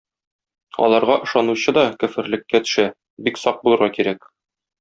[0.85, 2.89] Аларга ышанучы да көферлеккә төшә,
[3.29, 4.31] бик сак булырга кирәк.